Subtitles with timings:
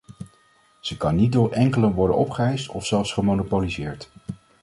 [0.79, 4.11] Ze kan niet door enkelen worden opgeëist of zelfs gemonopoliseerd.